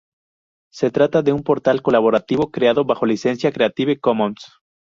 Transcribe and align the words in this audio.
Se 0.71 0.89
trata 0.89 1.21
de 1.21 1.31
un 1.31 1.43
portal 1.43 1.83
colaborativo, 1.83 2.49
creado 2.49 2.85
bajo 2.85 3.05
licencia 3.05 3.51
Creative 3.51 3.99
commons. 3.99 4.43